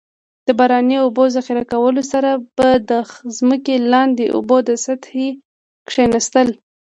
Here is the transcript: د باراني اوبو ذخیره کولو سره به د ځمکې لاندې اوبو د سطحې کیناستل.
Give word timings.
د 0.47 0.49
باراني 0.59 0.97
اوبو 1.01 1.23
ذخیره 1.35 1.63
کولو 1.71 2.01
سره 2.11 2.31
به 2.57 2.69
د 2.89 2.91
ځمکې 3.37 3.75
لاندې 3.91 4.25
اوبو 4.35 4.57
د 4.67 4.69
سطحې 4.85 5.27
کیناستل. 5.89 6.47